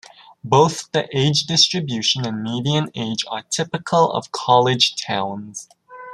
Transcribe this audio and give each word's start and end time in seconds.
Both 0.43 0.91
the 0.93 1.07
age 1.15 1.43
distribution 1.43 2.25
and 2.25 2.41
median 2.41 2.89
age 2.95 3.23
are 3.29 3.43
typical 3.43 4.11
of 4.11 4.31
college 4.31 4.95
towns. 4.95 5.69